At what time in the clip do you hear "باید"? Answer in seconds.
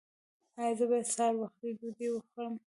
0.89-1.07